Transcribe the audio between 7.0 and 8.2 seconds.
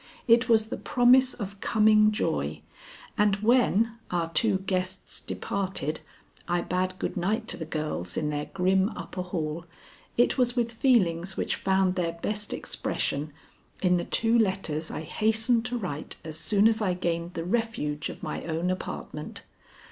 night to the girls